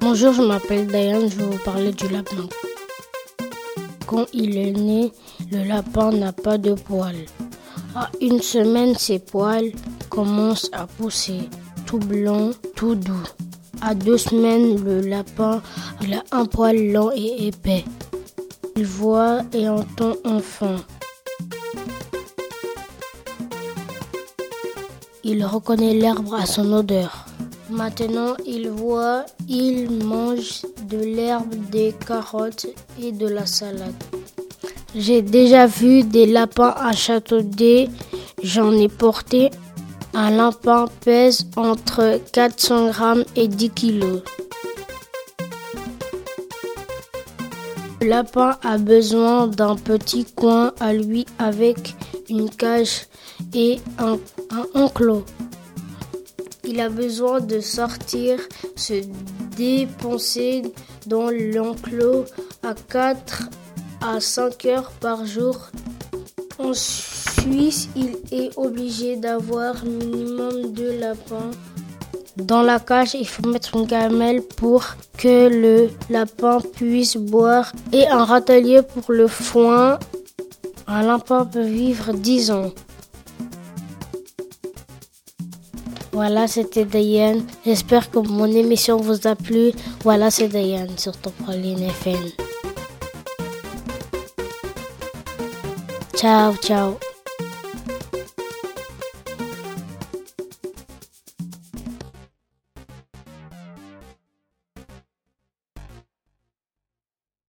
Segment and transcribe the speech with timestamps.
[0.00, 2.48] Bonjour, je m'appelle Diane, je vais vous parler du lapin.
[4.06, 5.12] Quand il est né,
[5.52, 7.26] le lapin n'a pas de poils.
[7.94, 9.72] À une semaine, ses poils
[10.08, 11.50] commencent à pousser,
[11.84, 13.22] tout blanc, tout doux.
[13.82, 15.60] À deux semaines, le lapin
[16.00, 17.84] a un poil lent et épais.
[18.76, 20.76] Il voit et entend enfin.
[25.24, 27.26] Il reconnaît l'herbe à son odeur.
[27.70, 32.66] Maintenant, il voit, il mange de l'herbe, des carottes
[33.00, 33.94] et de la salade.
[34.96, 37.88] J'ai déjà vu des lapins à Châteaudet.
[38.42, 39.50] J'en ai porté.
[40.14, 44.22] Un lapin pèse entre 400 grammes et 10 kilos.
[48.00, 51.94] Le lapin a besoin d'un petit coin à lui avec
[52.28, 53.06] une cage
[53.54, 54.18] et un,
[54.50, 55.24] un enclos.
[56.72, 58.38] Il a besoin de sortir,
[58.76, 59.02] se
[59.56, 60.62] dépenser
[61.04, 62.26] dans l'enclos
[62.62, 63.48] à 4
[64.00, 65.58] à 5 heures par jour.
[66.60, 71.50] En Suisse, il est obligé d'avoir minimum deux lapins.
[72.36, 74.84] Dans la cage, il faut mettre une gamelle pour
[75.18, 79.98] que le lapin puisse boire et un râtelier pour le foin.
[80.86, 82.70] Un lapin peut vivre 10 ans.
[86.12, 87.44] Voilà, c'était Diane.
[87.64, 89.72] J'espère que mon émission vous a plu.
[90.02, 92.30] Voilà, c'est Diane sur Top FM.
[96.14, 97.09] Ciao, ciao.